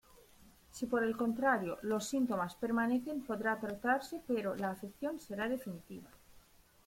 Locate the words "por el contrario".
0.87-1.77